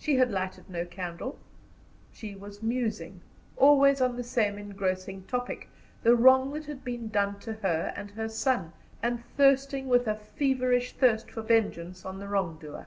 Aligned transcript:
She 0.00 0.16
had 0.16 0.32
lighted 0.32 0.68
no 0.68 0.84
candle. 0.84 1.38
She 2.12 2.34
was 2.34 2.60
musing, 2.60 3.20
always 3.56 4.00
on 4.00 4.16
the 4.16 4.24
same 4.24 4.58
engrossing 4.58 5.22
topic, 5.26 5.68
the 6.02 6.16
wrong 6.16 6.52
that 6.54 6.64
had 6.66 6.82
been 6.82 7.06
done 7.08 7.38
to 7.38 7.52
her 7.52 7.92
and 7.94 8.10
her 8.10 8.28
son, 8.28 8.72
and 9.00 9.22
thirsting 9.36 9.86
with 9.86 10.08
a 10.08 10.16
feverish 10.16 10.94
thirst 10.94 11.30
for 11.30 11.42
vengeance 11.42 12.04
on 12.04 12.18
the 12.18 12.26
wrongdoer. 12.26 12.86